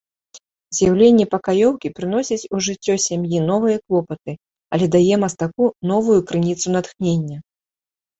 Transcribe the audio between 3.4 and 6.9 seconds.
новыя клопаты, але дае мастаку новую крыніцу